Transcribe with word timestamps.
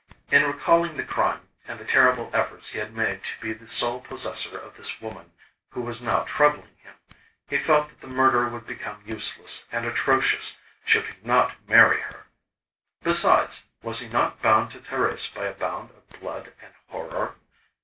In 0.31 0.43
recalling 0.51 0.97
the 0.97 1.03
crime, 1.03 1.47
and 1.67 1.79
the 1.79 1.85
terrible 1.85 2.31
efforts 2.33 2.69
he 2.69 2.79
had 2.79 2.95
made 2.95 3.23
to 3.23 3.39
be 3.39 3.53
the 3.53 3.67
sole 3.67 3.99
possessor 4.01 4.57
of 4.57 4.75
this 4.75 4.99
woman 4.99 5.31
who 5.69 5.81
was 5.83 6.01
now 6.01 6.21
troubling 6.23 6.75
him, 6.77 6.95
he 7.47 7.59
felt 7.59 7.89
that 7.89 8.01
the 8.01 8.07
murder 8.07 8.47
would 8.49 8.65
become 8.65 9.03
useless 9.05 9.67
and 9.71 9.85
atrocious 9.85 10.59
should 10.83 11.05
he 11.05 11.13
not 11.21 11.53
marry 11.69 11.99
her. 12.01 12.25
Besides, 13.03 13.65
was 13.83 13.99
he 13.99 14.07
not 14.07 14.41
bound 14.41 14.71
to 14.71 14.79
Thérèse 14.79 15.31
by 15.35 15.45
a 15.45 15.53
bond 15.53 15.91
of 15.91 16.19
blood 16.19 16.51
and 16.63 16.73
horror? 16.87 17.35